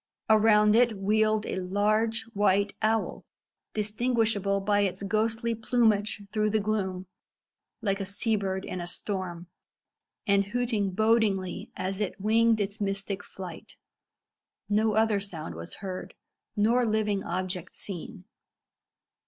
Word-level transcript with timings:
Around 0.31 0.75
it 0.75 0.97
wheeled 0.97 1.45
a 1.45 1.57
large 1.57 2.23
white 2.33 2.73
owl, 2.81 3.23
distinguishable 3.75 4.59
by 4.59 4.79
its 4.81 5.03
ghostly 5.03 5.53
plumage 5.53 6.23
through 6.31 6.49
the 6.49 6.59
gloom, 6.59 7.05
like 7.83 7.99
a 7.99 8.05
sea 8.07 8.35
bird 8.35 8.65
in 8.65 8.81
a 8.81 8.87
storm, 8.87 9.45
and 10.25 10.43
hooting 10.45 10.89
bodingly 10.89 11.69
as 11.75 12.01
it 12.01 12.19
winged 12.19 12.59
its 12.59 12.81
mystic 12.81 13.23
flight. 13.23 13.75
No 14.69 14.95
other 14.95 15.19
sound 15.19 15.53
was 15.53 15.75
heard, 15.85 16.15
nor 16.55 16.83
living 16.83 17.23
object 17.23 17.75
seen. 17.75 18.23